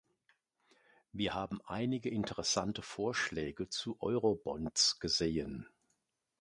[1.11, 5.67] Wir haben einige interessante Vorschläge zu Eurobonds gesehen.